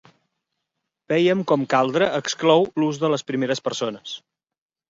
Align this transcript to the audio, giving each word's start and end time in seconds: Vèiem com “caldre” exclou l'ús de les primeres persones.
Vèiem 1.11 1.43
com 1.51 1.67
“caldre” 1.75 2.09
exclou 2.21 2.67
l'ús 2.83 3.01
de 3.05 3.15
les 3.15 3.29
primeres 3.31 3.63
persones. 3.69 4.19